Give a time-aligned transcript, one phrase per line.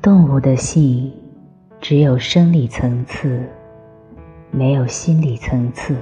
[0.00, 1.12] 动物的性
[1.80, 3.46] 只有生理层次，
[4.50, 5.94] 没有心理层次；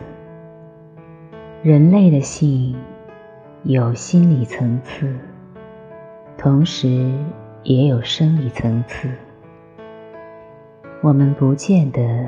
[1.63, 2.77] 人类的性
[3.65, 5.13] 有心理层次，
[6.39, 7.11] 同时
[7.65, 9.11] 也有生理层次。
[11.03, 12.27] 我们不见得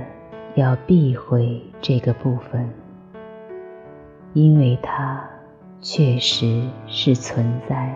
[0.55, 2.69] 要避讳这个部分，
[4.33, 5.23] 因为它
[5.81, 7.95] 确实是存在。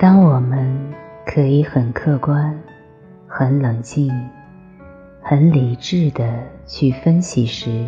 [0.00, 0.94] 当我们
[1.26, 2.56] 可以很客观、
[3.26, 4.08] 很冷静、
[5.20, 7.84] 很理智的去分析时，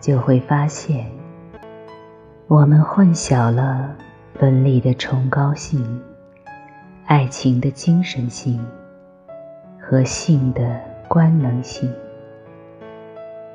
[0.00, 1.06] 就会发现，
[2.46, 3.96] 我们混淆了
[4.38, 6.02] 伦理的崇高性、
[7.06, 8.62] 爱情的精神性。
[9.80, 11.90] 和性的官能性，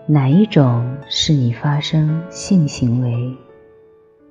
[0.07, 3.37] 哪一种是你发生性行为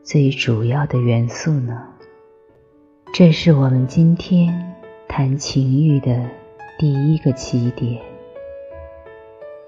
[0.03, 1.92] 最主要的元素呢？
[3.15, 4.75] 这是我们今天
[5.07, 6.27] 谈情欲的
[6.79, 8.01] 第一个起点。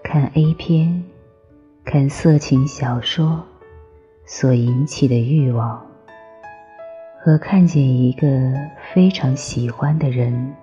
[0.02, 1.04] 看 A 片、
[1.84, 3.44] 看色情小说
[4.24, 5.84] 所引起的欲望，
[7.20, 8.28] 和看见一个
[8.94, 10.54] 非常喜欢的人。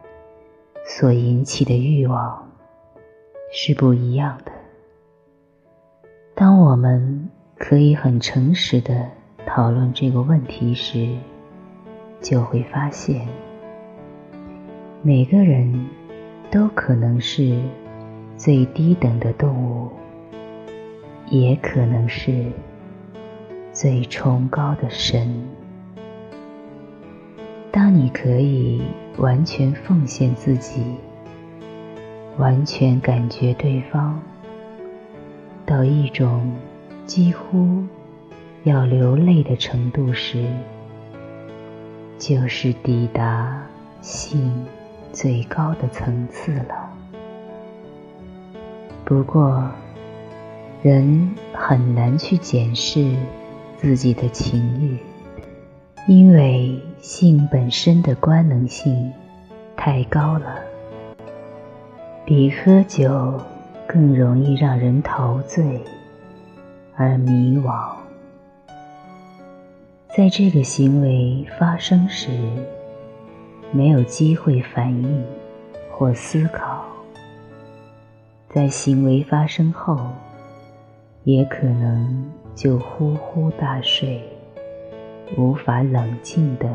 [0.83, 2.51] 所引起的欲望
[3.53, 4.51] 是不一样的。
[6.33, 9.07] 当我们可以很诚实的
[9.45, 11.15] 讨论这个问题时，
[12.21, 13.27] 就会发现，
[15.01, 15.87] 每个人
[16.51, 17.59] 都可能是
[18.37, 19.89] 最低等的动物，
[21.27, 22.45] 也可能是
[23.73, 25.47] 最崇高的神。
[27.71, 28.81] 当你可以
[29.17, 30.83] 完全奉献自己，
[32.37, 34.21] 完全感觉对方，
[35.65, 36.53] 到一种
[37.05, 37.83] 几乎
[38.63, 40.45] 要流泪的程度时，
[42.21, 43.59] 就是抵达
[43.99, 44.63] 性
[45.11, 46.87] 最高的层次了。
[49.03, 49.67] 不过，
[50.83, 53.11] 人很难去检视
[53.75, 54.99] 自己的情欲。
[56.07, 59.11] 因为性本身的官能性
[59.75, 60.59] 太高了，
[62.23, 63.41] 比喝酒
[63.87, 65.81] 更容易让人陶醉
[66.95, 68.00] 而迷惘。
[70.13, 72.31] 在这个行为发生时，
[73.71, 75.25] 没有机会反应
[75.89, 76.83] 或思考；
[78.49, 79.97] 在行为发生后，
[81.23, 84.21] 也可能就呼呼大睡。
[85.37, 86.67] 无法冷静的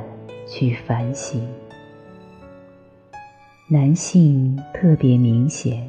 [0.46, 1.46] 去反省。
[3.68, 5.86] 男性特别明显。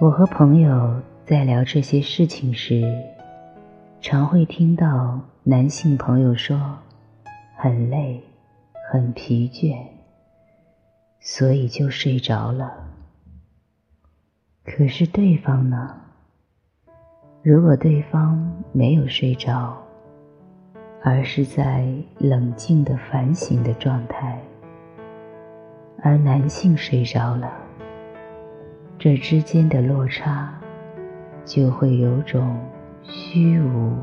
[0.00, 2.90] 我和朋友在聊这些事情时，
[4.00, 6.78] 常会听到男性朋友说
[7.56, 8.22] 很累、
[8.90, 9.76] 很疲倦，
[11.20, 12.72] 所以就睡着了。
[14.64, 15.96] 可是对方呢？
[17.42, 19.76] 如果对方没有睡着，
[21.02, 21.86] 而是在
[22.18, 24.40] 冷静的反省的状态，
[26.02, 27.52] 而男性睡着了，
[28.98, 30.52] 这之间的落差
[31.44, 32.58] 就会有种
[33.08, 33.96] 虚无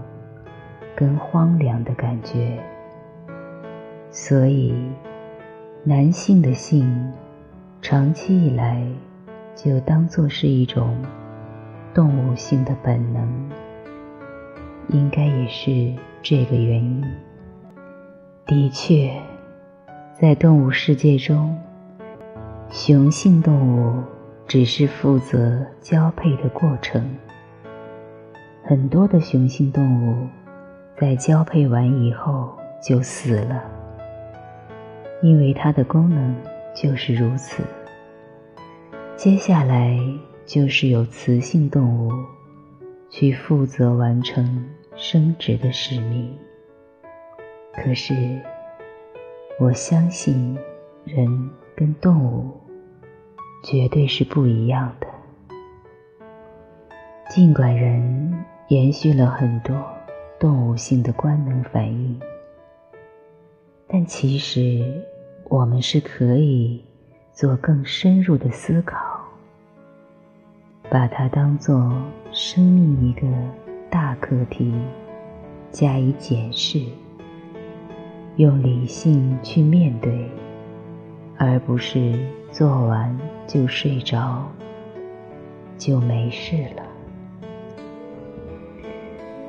[0.96, 2.60] 跟荒凉的感觉。
[4.10, 4.74] 所以，
[5.84, 7.12] 男性的性
[7.82, 8.86] 长期以来
[9.56, 10.96] 就当作是一种
[11.94, 13.50] 动物性的本能，
[14.90, 15.94] 应该也是。
[16.26, 17.04] 这个原因，
[18.46, 19.12] 的确，
[20.14, 21.60] 在动物世界中，
[22.70, 24.02] 雄性动物
[24.48, 27.04] 只是负责交配的过程。
[28.66, 30.28] 很多的雄性动物
[30.98, 32.50] 在交配完以后
[32.82, 33.64] 就死了，
[35.22, 36.36] 因为它的功能
[36.74, 37.64] 就是如此。
[39.16, 39.98] 接下来
[40.46, 42.12] 就是有雌性动物
[43.10, 44.66] 去负责完成。
[44.96, 46.38] 生殖的使命。
[47.74, 48.40] 可是，
[49.60, 50.56] 我相信
[51.04, 52.62] 人跟动物
[53.64, 55.08] 绝对是不一样的。
[57.28, 59.76] 尽管人延续了很多
[60.40, 62.20] 动物性的官能反应，
[63.88, 65.04] 但其实
[65.46, 66.84] 我们是可以
[67.34, 68.98] 做更深入的思考，
[70.90, 71.94] 把它当做
[72.32, 73.28] 生命一个。
[73.90, 74.74] 大课题
[75.70, 76.82] 加以检视，
[78.38, 80.28] 用理性去面对，
[81.38, 82.18] 而不是
[82.52, 84.52] 做完就睡着，
[85.78, 86.84] 就没事了。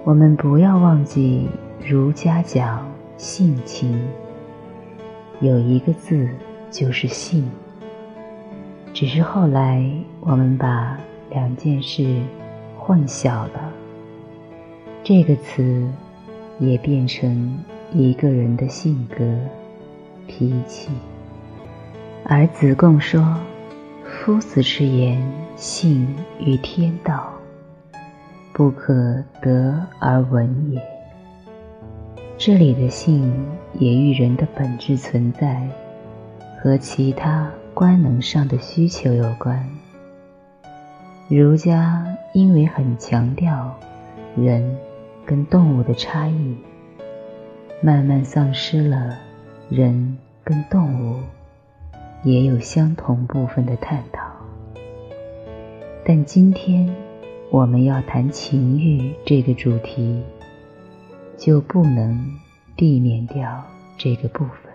[0.07, 1.49] 我们不要忘记
[1.83, 2.87] 儒家讲
[3.17, 3.99] 性情，
[5.41, 6.29] 有一个字
[6.71, 7.51] 就是性。
[8.93, 9.91] 只是后来
[10.21, 10.99] 我们把
[11.31, 12.21] 两件事
[12.77, 13.73] 混淆了，
[15.03, 15.91] 这个词
[16.61, 17.59] 也变成
[17.91, 19.25] 一个人的性格、
[20.27, 20.91] 脾气。
[22.27, 23.39] 而子贡说
[24.05, 25.19] ：“夫子之言，
[25.57, 26.07] 性
[26.39, 27.34] 与天道，
[28.55, 30.81] 不可得而闻也。”
[32.39, 33.33] 这里的性
[33.75, 35.69] 也与人的本质存在
[36.61, 39.69] 和其他官能上的需求有关。
[41.29, 43.75] 儒家因为很强调
[44.37, 44.77] 人
[45.25, 46.57] 跟动物的差异，
[47.81, 49.19] 慢慢丧失了
[49.71, 51.21] 人跟动物
[52.25, 54.27] 也有相同部分的探讨。
[56.05, 56.93] 但今天
[57.55, 60.21] 我们要谈情欲这个主题。
[61.37, 62.19] 就不能
[62.75, 63.63] 避免掉
[63.97, 64.73] 这个部分。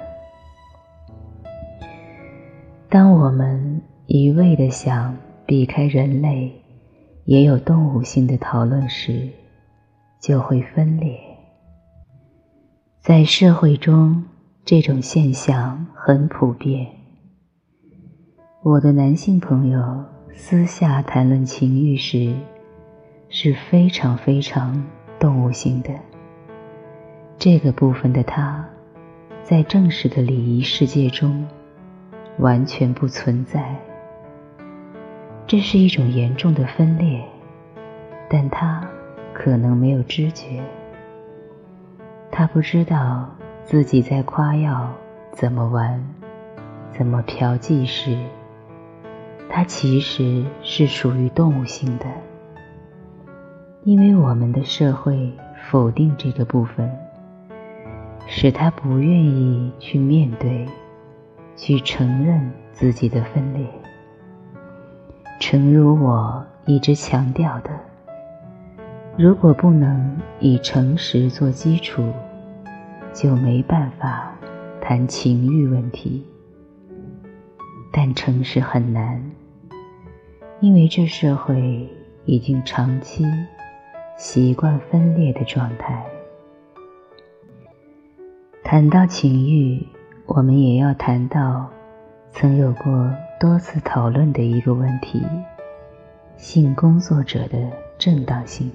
[2.89, 6.53] 当我们一味的想避开人类
[7.25, 9.27] 也有动物性的讨论时，
[10.21, 11.19] 就会分裂。
[13.01, 14.23] 在社会中，
[14.63, 16.87] 这种现象很普遍。
[18.63, 22.33] 我的男性朋友私下谈论情欲时，
[23.29, 24.83] 是非常非常
[25.19, 25.91] 动物性的。
[27.37, 28.67] 这个部分的他，
[29.43, 31.47] 在正式的礼仪世界中
[32.39, 33.75] 完全不存在。
[35.45, 37.23] 这是一种严重的分裂，
[38.29, 38.87] 但他
[39.33, 40.61] 可能没有知觉。
[42.31, 43.29] 他不知道
[43.63, 44.91] 自己在夸耀
[45.31, 46.03] 怎么玩、
[46.91, 48.17] 怎么嫖妓时，
[49.49, 52.05] 他其实是属于动物性的，
[53.83, 55.31] 因为我们的社会
[55.69, 56.89] 否定这个部分。
[58.31, 60.63] 使他不愿意去面对，
[61.55, 63.65] 去承认自己的分裂。
[65.39, 67.71] 诚如我一直强调的，
[69.17, 72.07] 如果不能以诚实做基础，
[73.11, 74.31] 就没办法
[74.79, 76.23] 谈情欲问题。
[77.91, 79.19] 但诚实很难，
[80.59, 81.89] 因为这社会
[82.25, 83.25] 已经长期
[84.19, 86.05] 习惯分裂的状态。
[88.65, 89.87] 谈到情欲，
[90.25, 91.69] 我们也要谈到
[92.29, 95.23] 曾有过多次讨论的一个问题：
[96.35, 98.69] 性工作者的正当性。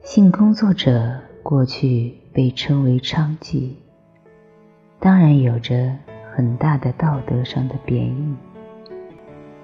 [0.00, 3.74] 性工作者过去被称为娼妓，
[5.00, 5.94] 当然有着
[6.34, 8.34] 很大的道德上的贬义，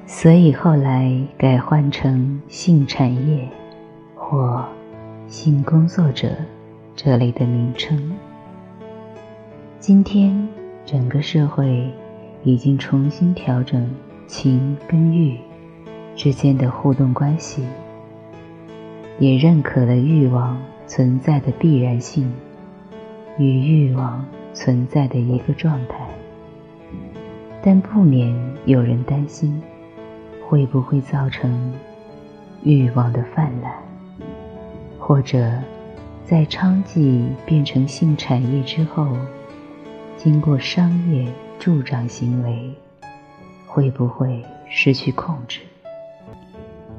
[0.05, 3.49] 所以后来改换成性产业
[4.31, 4.63] 或
[5.27, 6.37] 性工作者
[6.95, 7.99] 这类的名称。
[9.81, 10.47] 今天，
[10.85, 11.91] 整个社会
[12.45, 13.91] 已经重新调整
[14.27, 15.39] 情跟欲
[16.15, 17.65] 之间的互动关系，
[19.19, 22.31] 也认可了欲望存在的必然性
[23.39, 24.23] 与欲望
[24.53, 26.07] 存在的一个状态。
[27.63, 29.63] 但不免有人担心，
[30.47, 31.73] 会不会造成
[32.63, 33.73] 欲望的泛滥，
[35.09, 35.51] 或者
[36.23, 39.09] 在娼妓变成性产业之后。
[40.19, 42.75] 经过商业助长行为，
[43.67, 45.61] 会不会失去控制？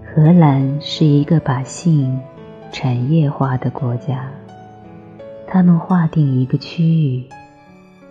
[0.05, 2.17] 荷兰是一个把性
[2.71, 4.31] 产业化的国家，
[5.45, 7.25] 他们划定一个区域，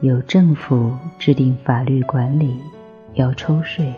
[0.03, 2.55] 有政府制定法律管理，
[3.15, 3.93] 要抽税，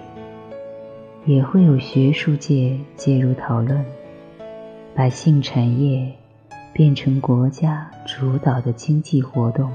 [1.27, 3.85] 也会有学术界介入讨论，
[4.95, 6.13] 把性产业
[6.73, 9.71] 变成国家主导的经济活动。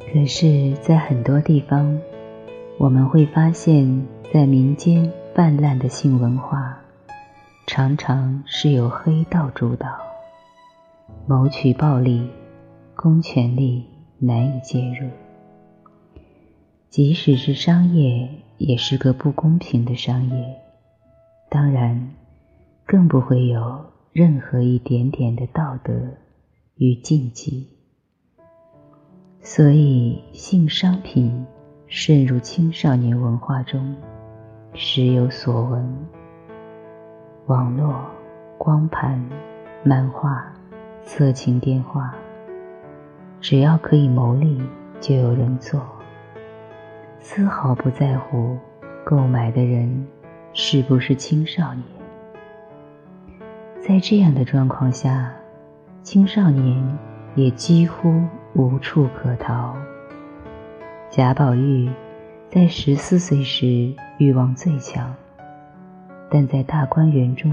[0.00, 1.98] 可是，在很多地方，
[2.78, 6.76] 我们会发现，在民间泛滥的性文化，
[7.66, 9.88] 常常是由黑道主导，
[11.26, 12.30] 谋取暴利，
[12.94, 13.84] 公权力
[14.18, 15.08] 难以介入。
[16.90, 18.28] 即使是商业，
[18.58, 20.56] 也是个不公平的商业，
[21.50, 22.10] 当然，
[22.86, 25.92] 更不会有任何一点点的道德
[26.76, 27.68] 与禁忌。
[29.40, 31.44] 所以，性商品
[31.88, 33.96] 渗入青少年文化中，
[34.72, 36.06] 时有所闻。
[37.46, 37.92] 网络、
[38.56, 39.20] 光盘、
[39.82, 40.46] 漫画、
[41.02, 42.14] 色情电话，
[43.40, 44.62] 只要可以牟利，
[45.00, 45.82] 就有人做，
[47.18, 48.56] 丝毫不在乎
[49.04, 50.06] 购买的人
[50.52, 51.93] 是不是青少年。
[53.86, 55.30] 在这样的状况下，
[56.02, 56.82] 青少年
[57.34, 58.22] 也几乎。
[58.54, 59.74] 无处可逃。
[61.10, 61.90] 贾宝玉
[62.48, 65.12] 在十四岁时欲望最强，
[66.30, 67.50] 但在大观园中，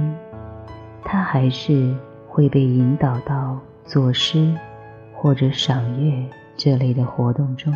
[1.03, 1.91] 他还是
[2.27, 4.53] 会被引导到作诗
[5.11, 6.23] 或者赏月
[6.55, 7.73] 这类的活动中，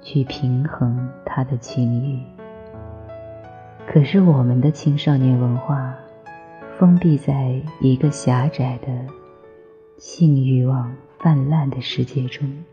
[0.00, 2.22] 去平衡他的情欲。
[3.88, 5.92] 可是我们的青少年文化。
[6.78, 8.88] 封闭在一个狭窄的
[9.96, 12.64] 性欲望泛滥的世界中，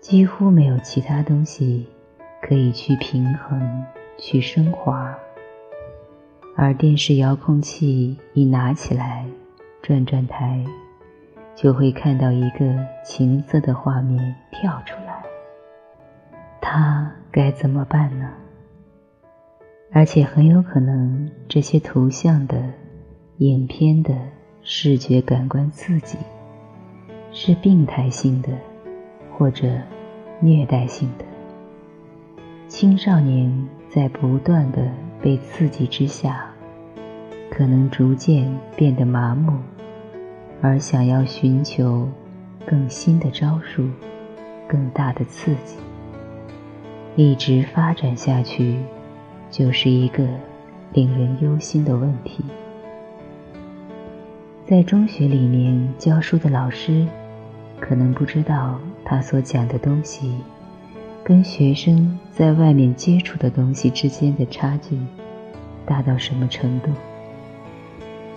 [0.00, 1.86] 几乎没有其他东西
[2.40, 3.84] 可以去平衡、
[4.16, 5.14] 去升华。
[6.56, 9.26] 而电视遥控器一拿起来，
[9.82, 10.64] 转转台，
[11.54, 15.22] 就会看到一个情色的画面跳出来。
[16.62, 18.30] 他该怎么办呢？
[19.92, 22.62] 而且很有可能，这些图像的、
[23.38, 24.14] 影片的
[24.62, 26.16] 视觉感官刺激
[27.32, 28.50] 是病态性的，
[29.32, 29.68] 或者
[30.40, 31.24] 虐待性的。
[32.68, 33.52] 青少年
[33.88, 34.88] 在不断的
[35.20, 36.46] 被刺激之下，
[37.50, 39.58] 可能逐渐变得麻木，
[40.62, 42.08] 而想要寻求
[42.64, 43.88] 更新的招数、
[44.68, 45.76] 更大的刺激，
[47.16, 48.76] 一直发展下去。
[49.50, 50.26] 就是一个
[50.92, 52.44] 令人忧心的问题。
[54.66, 57.04] 在中学里面教书的老师，
[57.80, 60.32] 可能不知道他所讲的东西，
[61.24, 64.96] 跟学生在外面接触的东西之间的差距，
[65.84, 66.90] 大到什么程度。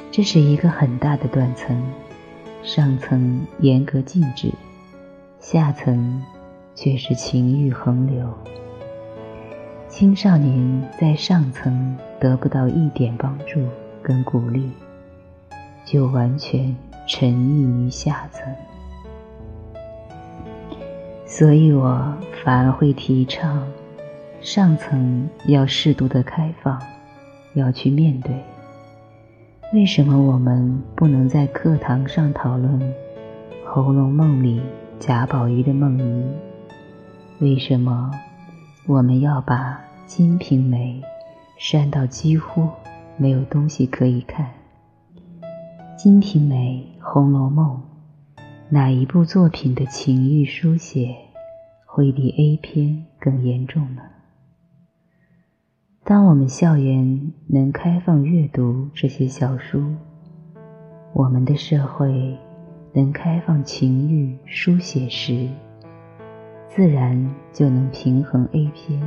[0.09, 1.79] 这是一个很大的断层，
[2.63, 4.51] 上层严格禁止，
[5.39, 6.23] 下层
[6.73, 8.27] 却是情欲横流。
[9.95, 13.63] 青少年在上层得不到一点帮助
[14.01, 14.67] 跟鼓励，
[15.85, 18.51] 就完全沉溺于下层。
[21.27, 22.11] 所以我
[22.43, 23.67] 反而会提倡，
[24.41, 26.81] 上层要适度的开放，
[27.53, 28.35] 要去面对。
[29.73, 32.81] 为什么我们不能在课堂上讨论
[33.63, 34.59] 《红楼梦》里
[34.99, 36.25] 贾宝玉的梦遗？
[37.37, 38.09] 为什么？
[38.85, 39.75] 我们要把
[40.05, 41.01] 《金瓶梅》
[41.57, 42.67] 删到几乎
[43.15, 44.45] 没有东西可以看。
[45.95, 47.81] 《金瓶梅》《红楼梦》
[48.67, 51.15] 哪一部作品的情欲书写
[51.85, 54.01] 会比 A 片更严重呢？
[56.03, 59.95] 当我们校园能开放阅读这些小书，
[61.13, 62.37] 我们的社会
[62.91, 65.47] 能开放情欲书写时，
[66.75, 68.99] 自然就能平衡 A 片、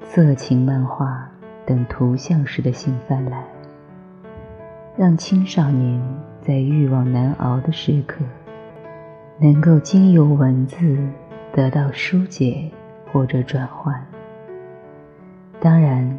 [0.00, 1.30] 色情漫画
[1.66, 3.42] 等图像式的性泛滥，
[4.96, 6.02] 让青少年
[6.40, 8.24] 在欲望难熬的时刻，
[9.38, 10.96] 能够经由文字
[11.52, 12.70] 得到疏解
[13.12, 14.02] 或者转换。
[15.60, 16.18] 当然，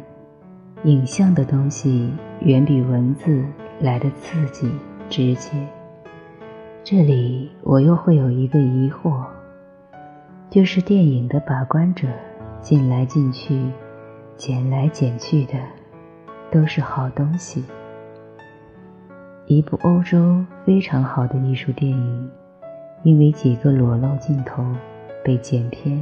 [0.84, 3.44] 影像的东西远比文字
[3.80, 4.70] 来的刺激
[5.10, 5.50] 直接。
[6.84, 9.24] 这里我又会有一个疑惑。
[10.50, 12.06] 就是电影的把关者，
[12.60, 13.60] 进来进去，
[14.36, 15.54] 捡来捡去的，
[16.50, 17.64] 都是好东西。
[19.46, 22.30] 一部欧洲非常好的艺术电影，
[23.02, 24.64] 因为几个裸露镜头
[25.24, 26.00] 被剪片，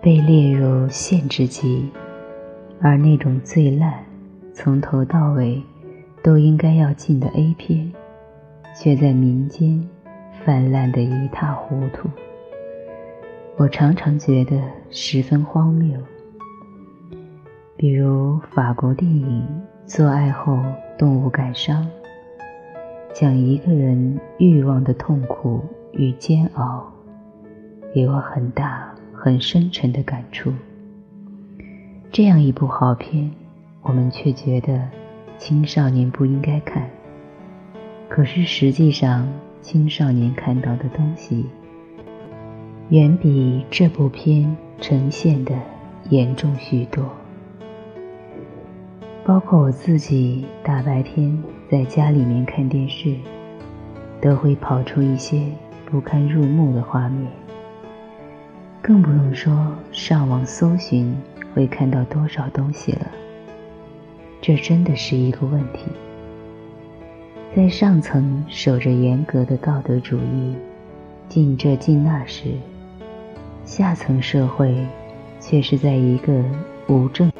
[0.00, 1.90] 被列入限制级，
[2.80, 4.02] 而那种最烂、
[4.54, 5.62] 从头到尾
[6.22, 7.92] 都应该要进的 A 片，
[8.74, 9.86] 却在民间
[10.44, 12.08] 泛滥得一塌糊涂。
[13.58, 14.58] 我常常觉得
[14.90, 16.00] 十分荒谬，
[17.76, 19.46] 比如法国电影
[19.86, 20.58] 《做爱后
[20.98, 21.84] 动物感伤》，
[23.12, 26.90] 讲一个人欲望的痛苦与煎熬，
[27.94, 30.50] 给我很大很深沉的感触。
[32.10, 33.30] 这样一部好片，
[33.82, 34.88] 我们却觉得
[35.36, 36.88] 青少年不应该看，
[38.08, 39.28] 可是实际上
[39.60, 41.44] 青少年看到的东西。
[42.92, 45.54] 远比这部片呈现的
[46.10, 47.02] 严重许多。
[49.24, 53.16] 包括我自己大白天在家里面看电视，
[54.20, 55.40] 都会跑出一些
[55.86, 57.32] 不堪入目的画面。
[58.82, 61.16] 更不用说上网搜寻
[61.54, 63.10] 会看到多少东西了。
[64.42, 65.86] 这真的是一个问题。
[67.56, 70.54] 在上层守着严格的道德主义，
[71.30, 72.48] 禁这禁那时。
[73.64, 74.76] 下层社会
[75.40, 76.44] 却是在一个
[76.88, 77.32] 无证。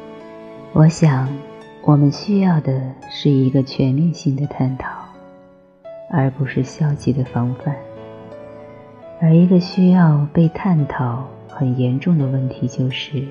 [0.71, 1.27] 我想，
[1.83, 4.89] 我们需要的是一个全面性的探讨，
[6.09, 7.75] 而不是消极的防范。
[9.21, 13.23] 而一个需要被探讨很严重的问题就是：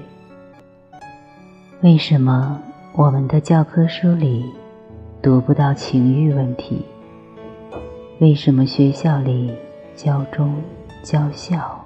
[1.81, 2.63] 为什么
[2.95, 4.45] 我们的教科书里
[5.21, 6.85] 读不到情欲问题？
[8.21, 9.53] 为什么学校里
[9.97, 10.55] 教忠
[11.03, 11.82] 教孝，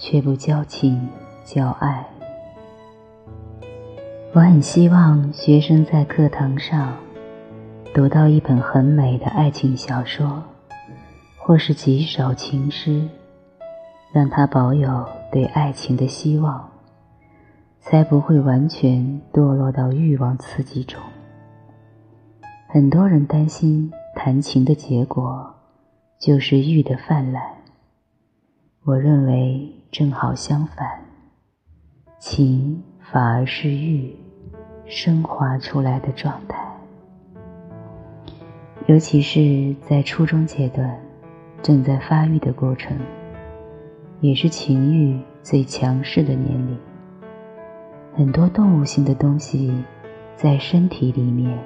[0.00, 1.06] 却不交情
[1.44, 2.06] 教爱？
[4.32, 6.96] 我很希望学生在课堂上
[7.92, 10.42] 读到一本很美的爱情小说，
[11.36, 13.06] 或是几首情诗，
[14.10, 16.66] 让他保有对爱情的希望，
[17.78, 20.98] 才不会完全堕落到欲望刺激中。
[22.66, 23.92] 很多人担心。
[24.12, 25.54] 谈情的结果
[26.18, 27.42] 就是欲的泛滥。
[28.84, 30.86] 我认为正好相反，
[32.18, 34.16] 情反而是欲
[34.86, 36.58] 升华出来的状态。
[38.86, 40.98] 尤其是在初中阶段，
[41.62, 42.96] 正在发育的过程，
[44.20, 46.78] 也是情欲最强势的年龄。
[48.14, 49.72] 很多动物性的东西
[50.36, 51.58] 在身体里面。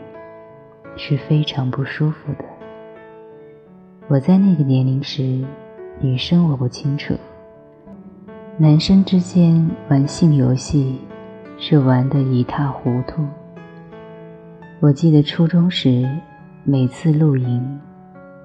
[0.96, 2.44] 是非常不舒服的。
[4.06, 5.44] 我在那个年龄时，
[6.00, 7.14] 女生我不清楚，
[8.58, 11.00] 男生之间玩性游戏
[11.58, 13.24] 是玩得一塌糊涂。
[14.80, 16.06] 我记得初中时，
[16.64, 17.80] 每次露营，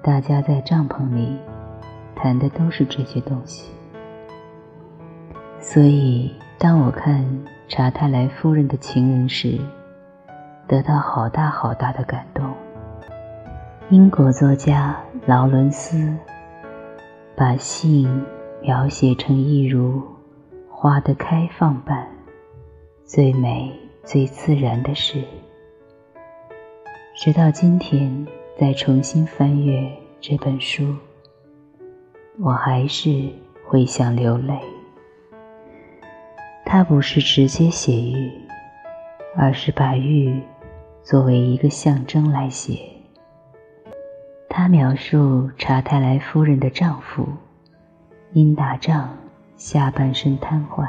[0.02, 1.36] 大家在帐篷里
[2.14, 3.70] 谈的都是这些东西。
[5.58, 7.26] 所以，当我看
[7.68, 9.58] 查泰莱夫人的情人时，
[10.66, 12.54] 得到好大好大的感动。
[13.90, 16.10] 英国作家劳伦斯
[17.40, 18.22] 把性
[18.60, 20.02] 描写成一如
[20.68, 22.06] 花的开放般
[23.02, 23.72] 最美、
[24.04, 25.24] 最自然的事。
[27.16, 28.26] 直到今天，
[28.58, 30.94] 再重新翻阅这本书，
[32.38, 33.30] 我还是
[33.64, 34.60] 会想流泪。
[36.66, 38.30] 他不是直接写玉，
[39.34, 40.42] 而是把玉。
[41.02, 42.78] 作为一个象征来写，
[44.52, 47.28] 他描述查泰莱夫人的丈夫
[48.32, 49.16] 因打仗
[49.56, 50.88] 下半身瘫痪，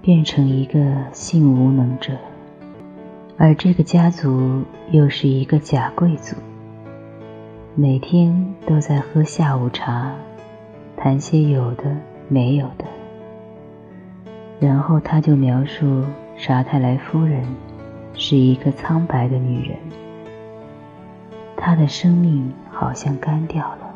[0.00, 0.80] 变成一个
[1.12, 2.14] 性无能者，
[3.36, 6.34] 而这个家族又是一个假贵族，
[7.74, 10.10] 每天都在喝下午茶，
[10.96, 11.94] 谈些有的
[12.28, 12.86] 没有的。
[14.58, 16.02] 然后他就描述
[16.38, 17.44] 查泰莱夫人。
[18.16, 19.76] 是一个苍白的女人，
[21.56, 23.94] 她的生命好像干掉了。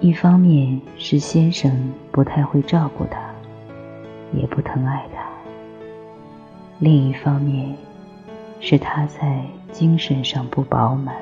[0.00, 3.20] 一方面是先生不太会照顾她，
[4.32, 5.20] 也不疼爱她；
[6.78, 7.76] 另一方面
[8.60, 11.14] 是她在精神上不饱满。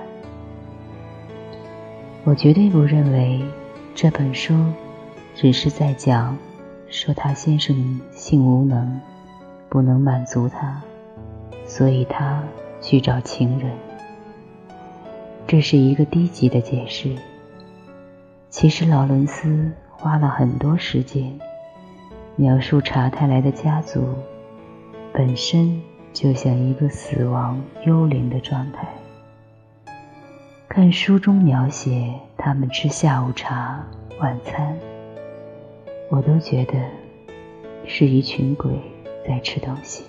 [2.24, 3.42] 我绝对不认为
[3.94, 4.54] 这本书
[5.34, 6.36] 只是在讲
[6.88, 9.00] 说他先生性无能，
[9.68, 10.80] 不能满足她。
[11.66, 12.42] 所以他
[12.80, 13.70] 去找情人，
[15.48, 17.16] 这是一个低级的解释。
[18.50, 21.32] 其实劳伦斯花了很多时间
[22.36, 24.14] 描述查泰莱的家族
[25.10, 25.80] 本身
[26.12, 28.86] 就像一个死亡幽灵的状态。
[30.68, 33.82] 看书中描写他们吃下午茶、
[34.20, 34.76] 晚餐，
[36.10, 36.74] 我都觉得
[37.86, 38.70] 是一群鬼
[39.26, 40.04] 在吃东西。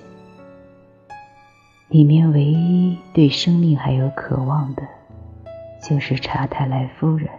[1.88, 4.84] 里面唯一对生命还有渴望的，
[5.82, 7.30] 就是查泰莱夫人。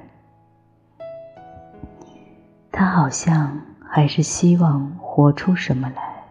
[2.72, 6.24] 她好像还是希望活出什么来，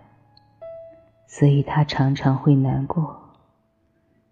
[1.28, 3.20] 所以她常常会难过，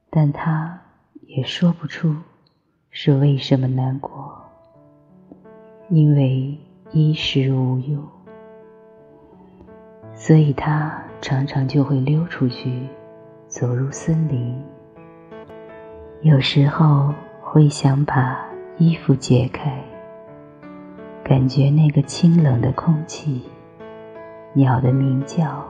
[0.10, 0.82] 但她
[1.22, 2.16] 也说不出
[2.90, 4.42] 是为什么难过，
[5.90, 6.58] 因为
[6.92, 8.02] 衣食无忧，
[10.14, 12.88] 所以她常常就会溜出去。
[13.50, 14.62] 走入森林，
[16.22, 17.14] 有时候
[17.58, 18.46] 会想把
[18.78, 19.84] 衣服解开，
[21.24, 23.42] 感觉那个清冷的空气，
[24.54, 25.66] 鸟的鸣叫，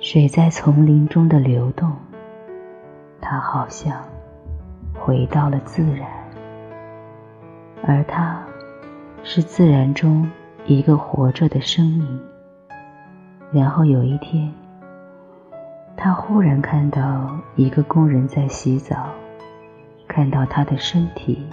[0.00, 1.92] 水在丛林中的流动，
[3.20, 4.02] 它好像
[4.98, 6.10] 回到了自然，
[7.86, 8.44] 而它
[9.22, 10.28] 是自然中
[10.64, 12.20] 一个活着的生命。
[13.52, 14.52] 然后有一天。
[15.96, 19.06] 他忽然看到一个工人在洗澡，
[20.16, 21.46] 看到他的身体，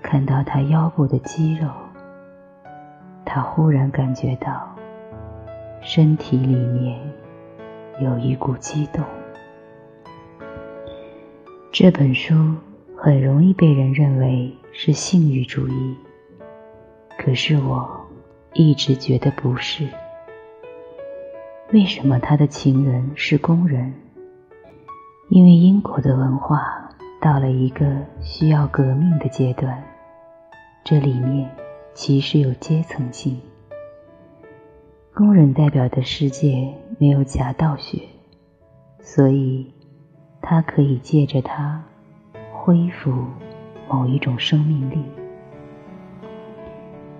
[0.00, 1.68] 看到他腰部的肌肉，
[3.24, 4.72] 他忽然感觉到
[5.80, 7.00] 身体里面
[8.00, 9.04] 有一股激动。
[11.72, 12.54] 这本书
[12.96, 15.96] 很容易被人认为是性欲主义，
[17.18, 18.06] 可是我
[18.52, 19.88] 一直觉得不是。
[21.72, 23.92] 为什么他的情人是工人？
[25.28, 26.81] 因为英国的文化
[27.22, 27.86] 到了一个
[28.20, 29.80] 需要革命的阶段，
[30.82, 31.48] 这里面
[31.94, 33.40] 其实有阶层性。
[35.14, 38.00] 工人代表的世界没有夹道学，
[38.98, 39.72] 所以
[40.40, 41.84] 他可以借着它
[42.52, 43.12] 恢复
[43.88, 45.04] 某一种生命力。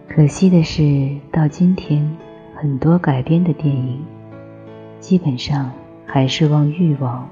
[0.08, 2.16] 可惜的是，到今天
[2.56, 4.04] 很多改编的电影，
[4.98, 5.70] 基本上
[6.04, 7.28] 还是往欲望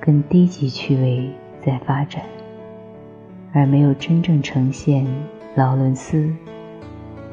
[0.00, 1.30] 跟低级趣味
[1.64, 2.22] 在发展，
[3.52, 5.06] 而没有真正呈现
[5.54, 6.30] 劳伦斯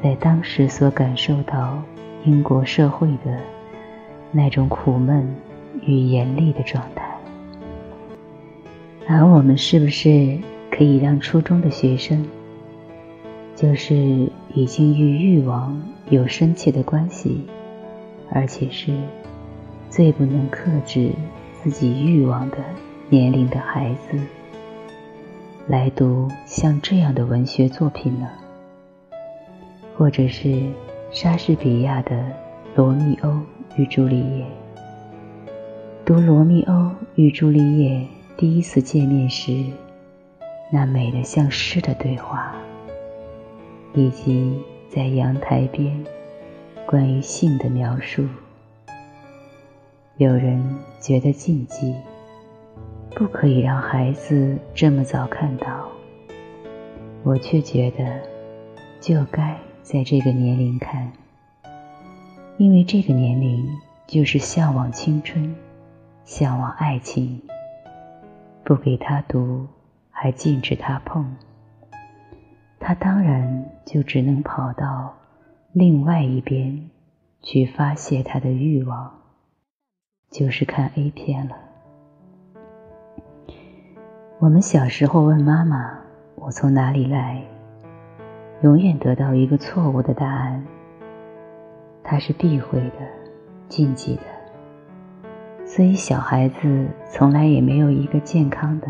[0.02, 1.82] 在当时所感受到。
[2.24, 3.36] 英国社会的
[4.30, 5.28] 那种苦闷
[5.84, 7.04] 与严厉的状态，
[9.08, 10.38] 而我们是不是
[10.70, 12.24] 可以让初中的学生，
[13.56, 13.96] 就是
[14.54, 17.44] 已经与欲望有深切的关系，
[18.30, 18.92] 而且是
[19.90, 21.10] 最不能克制
[21.60, 22.58] 自己欲望的
[23.12, 24.18] 年龄的孩子，
[25.68, 28.26] 来读像这样的文学作品呢？
[29.94, 30.62] 或者是？
[31.10, 32.16] 莎士比亚的
[32.74, 33.38] 《罗密欧
[33.76, 34.46] 与朱丽叶》，
[36.06, 37.98] 读《罗密欧与朱丽叶》
[38.38, 39.62] 第一次见面时，
[40.70, 42.54] 那美得像诗的对话，
[43.92, 46.02] 以及在阳台边
[46.86, 48.24] 关于性的描述。
[50.16, 50.64] 有人
[50.98, 51.94] 觉得禁忌，
[53.14, 55.88] 不可以让孩子这么早看到，
[57.22, 58.20] 我却觉得
[59.00, 59.56] 就该。
[59.82, 61.12] 在这个年龄看，
[62.56, 63.68] 因为这个年龄
[64.06, 65.54] 就是向往青春、
[66.24, 67.42] 向往爱情。
[68.62, 69.66] 不给他读，
[70.08, 71.34] 还禁止他碰，
[72.78, 75.14] 他当然就只能跑到
[75.72, 76.88] 另外一边
[77.42, 79.20] 去发泄他的欲望，
[80.30, 81.56] 就是看 A 片了。
[84.42, 85.96] 我们小时候问妈妈
[86.34, 87.40] ：“我从哪里来？”
[88.62, 90.66] 永远得到一个错误的答案，
[92.02, 93.06] 它是避讳的、
[93.68, 94.22] 禁忌的，
[95.64, 98.88] 所以小孩子从来也没有一个健康的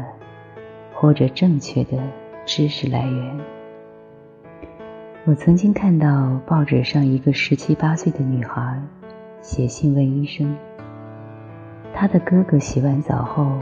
[0.94, 1.98] 或者正确的
[2.46, 3.40] 知识来源。
[5.26, 8.80] 我曾经看到报纸上一个十七八岁的女孩
[9.42, 10.56] 写信问医生，
[11.92, 13.52] 她的哥哥洗完澡后，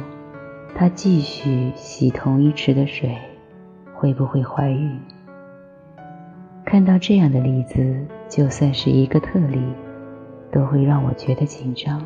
[0.74, 3.16] 她继续洗同一池的水，
[3.94, 4.98] 会不会怀孕？
[6.64, 9.60] 看到这样的例子，就算是一个特例，
[10.52, 12.00] 都会让我觉得紧张。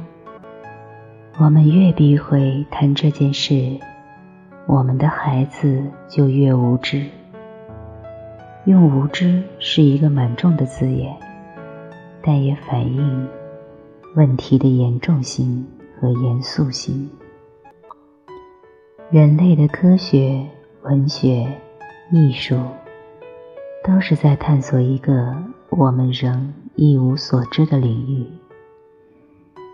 [1.38, 3.78] 我们越避讳谈这件事，
[4.66, 7.06] 我们的孩子就越无知。
[8.64, 11.14] 用“无知”是一个蛮重的字眼，
[12.22, 13.28] 但也反映
[14.14, 15.66] 问题的严重性
[16.00, 17.10] 和严肃性。
[19.14, 20.44] 人类的科学、
[20.82, 21.46] 文学、
[22.10, 22.58] 艺术。
[23.84, 25.36] 都是在探索一个
[25.70, 28.26] 我们仍一无所知的领域，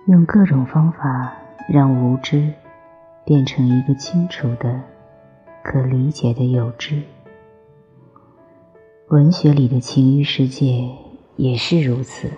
[0.08, 1.32] 用各种方法
[1.70, 2.52] 让无知
[3.24, 4.78] 变成一个清楚的、
[5.62, 7.00] 可理解的有知。
[9.08, 10.86] 文学里的情欲世界
[11.36, 12.30] 也是如此，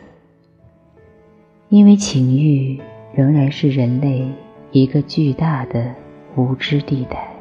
[1.69, 2.81] 因为情欲
[3.13, 4.31] 仍然是人类
[4.71, 5.97] 一个巨大的
[6.37, 7.33] 无知地带，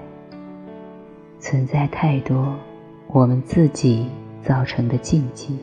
[1.40, 2.56] 存在太多
[3.08, 4.08] 我们自己。
[4.44, 5.56] 造成的禁忌，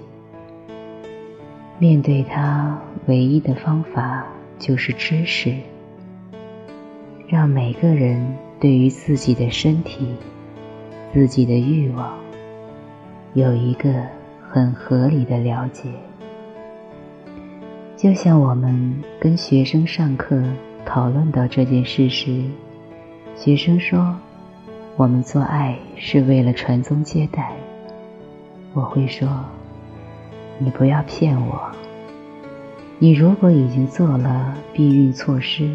[1.80, 4.24] 面对它唯一的方法
[4.56, 5.52] 就是知识，
[7.26, 10.14] 让每个人对于自己的身体、
[11.12, 12.16] 自己的欲望
[13.34, 13.92] 有一个
[14.48, 15.90] 很合理的了解。
[17.96, 20.40] 就像我们跟学生上课
[20.86, 22.44] 讨论到这件事时，
[23.38, 24.16] 学生说
[24.98, 27.52] ：“我们做爱是为了传宗接代。”
[28.74, 29.28] 我会说
[30.58, 31.70] ：“你不要骗我。
[32.98, 35.70] 你如果已经做了避孕措施，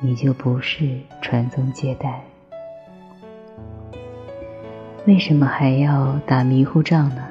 [0.00, 0.86] 你就不是
[1.22, 2.22] 传宗接代。
[5.06, 7.24] 为什么还要打迷糊仗呢？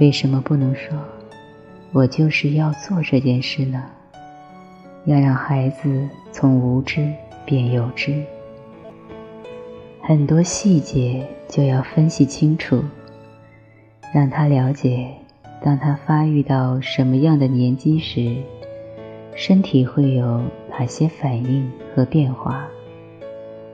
[0.00, 0.98] 为什么不能说
[1.92, 3.84] 我就是要做这件事呢？
[5.04, 7.12] 要让孩子从无知
[7.46, 8.24] 变有知，
[10.02, 12.82] 很多细节就要分析清楚。”
[14.12, 15.14] 让他了解，
[15.62, 18.42] 当他发育到什么样的年纪时，
[19.36, 22.66] 身体会有哪些反应和变化，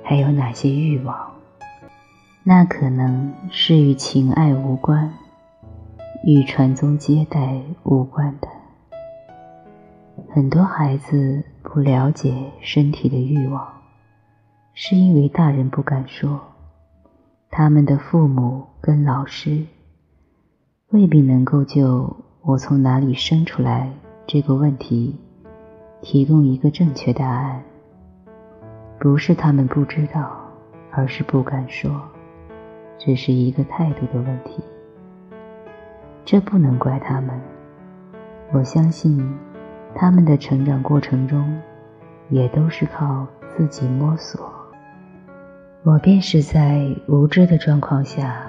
[0.03, 1.33] 还有哪些欲望。
[2.45, 5.11] 那可能是与情爱无关，
[6.23, 8.49] 与传宗接代无关的。
[10.29, 13.67] 很多孩子不了解身体的欲望，
[14.79, 16.39] 是因为大人不敢说，
[17.51, 19.65] 他们的父母跟老师
[20.91, 23.91] 未必能够就我从哪里生出来
[24.27, 25.19] 这个问题
[26.03, 27.63] 提供一个正确答案。
[29.01, 30.37] 不是他们不知道，
[30.91, 31.91] 而是不敢说，
[32.99, 34.63] 只是一个态度的问题。
[36.23, 37.41] 这不能怪他们，
[38.53, 39.27] 我相信。
[39.95, 41.59] 他们的成长过程中，
[42.29, 44.53] 也都是靠自己摸索。
[45.87, 48.45] 我便是在无知的状况下，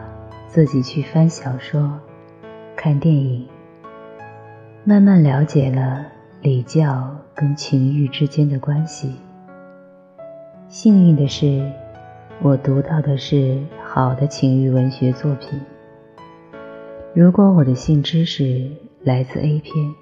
[0.47, 1.99] 自己去翻小说、
[2.75, 3.47] 看电影，
[4.83, 6.03] 慢慢了解了
[6.41, 9.13] 礼教跟情欲之间的关系。
[10.67, 11.71] 幸运的是，
[12.41, 15.61] 我读到的是好的情欲文学作品。
[17.13, 18.67] 如果我的性知识
[19.03, 19.93] 来自 A 片，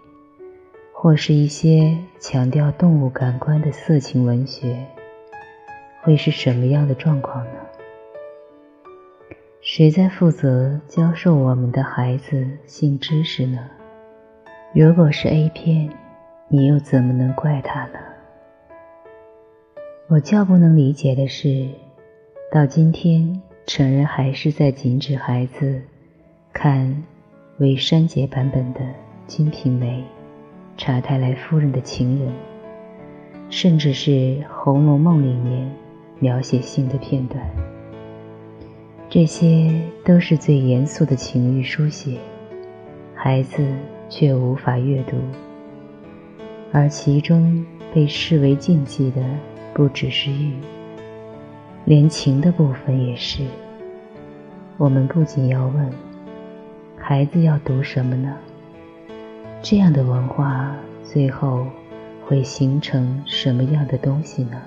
[0.94, 4.86] 或是一些强调动物感官的色情文学，
[6.06, 7.52] 会是什么样的状况呢？
[9.60, 13.68] 谁在负责教授我们的孩子性知识呢？
[14.72, 15.90] 如果是 A 片，
[16.48, 17.98] 你又怎么能怪他呢？
[20.08, 21.68] 我较不能理解的是，
[22.52, 25.82] 到今天，成人还是在禁止孩子
[26.54, 27.04] 看
[27.58, 28.82] 未删节版本的
[29.26, 30.02] 《金瓶梅》。
[30.78, 32.32] 查泰莱夫人的情人，
[33.50, 34.12] 甚至是
[34.48, 35.68] 《红楼梦》里面
[36.20, 37.44] 描写性的片段，
[39.10, 39.72] 这些
[40.04, 42.18] 都是最严肃的情欲书写，
[43.14, 43.64] 孩子
[44.10, 45.18] 却无法阅读。
[46.72, 49.22] 而其中被视为禁忌的，
[49.74, 50.54] 不只是欲，
[51.86, 53.44] 连情的部分也是。
[54.78, 55.90] 我们不仅要问，
[56.98, 58.36] 孩子要读什么呢？
[59.62, 61.66] 这样的文化最后
[62.26, 64.62] 会形成什么样的东西呢？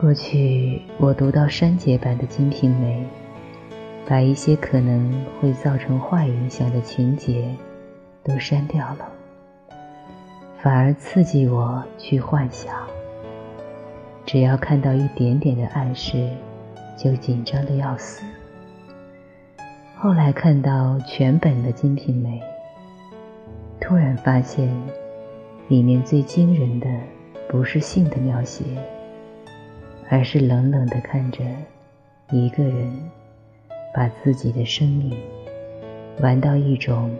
[0.00, 3.04] 过去我读到删节版的《金瓶梅》，
[4.08, 7.52] 把一些可能会造成坏影响的情节
[8.22, 9.08] 都删掉了，
[10.60, 12.72] 反而刺激我去幻想。
[14.24, 16.30] 只要看到一点点的暗示，
[16.96, 18.22] 就紧张的要死。
[19.96, 22.40] 后来看到全本的《金瓶梅》。
[23.80, 24.70] 突然发现，
[25.66, 26.86] 里面最惊人的
[27.48, 28.62] 不是性的描写，
[30.10, 31.44] 而是冷冷的看着
[32.30, 33.10] 一个人
[33.94, 35.16] 把自己的生命
[36.20, 37.14] 玩到一种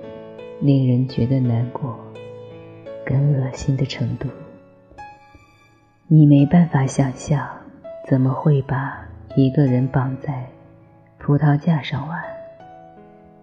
[0.61, 1.99] 令人觉得难过、
[3.05, 4.29] 跟恶心的程度。
[6.07, 7.47] 你没办法想象，
[8.07, 10.47] 怎么会把一个人绑在
[11.19, 12.23] 葡萄架上玩？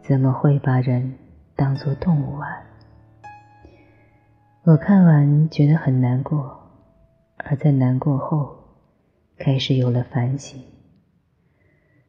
[0.01, 1.13] 怎么会把人
[1.55, 2.51] 当作动物玩？
[4.63, 6.59] 我看完觉得很难过，
[7.37, 8.57] 而在难过后，
[9.37, 10.61] 开始有了反省。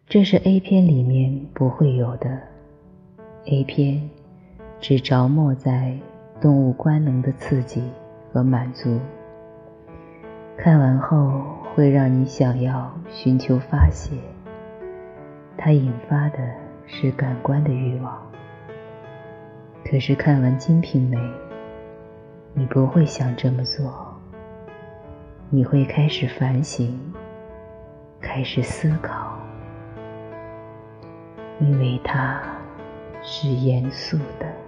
[0.06, 2.40] 这是 A 片里面不会有的
[3.46, 4.08] ，A 片
[4.80, 5.98] 只着墨在
[6.40, 7.82] 动物官能的刺激
[8.32, 9.00] 和满足。
[10.56, 11.42] 看完后
[11.74, 14.16] 会让你想要寻求发泄，
[15.56, 16.38] 它引发的
[16.86, 18.22] 是感官的欲望。
[19.84, 21.16] 可是看完《金瓶梅》。
[22.58, 24.18] 你不会想这么做，
[25.50, 26.98] 你会开始反省，
[28.20, 29.38] 开始思考，
[31.61, 32.42] 因为他
[33.22, 34.65] 是严肃的。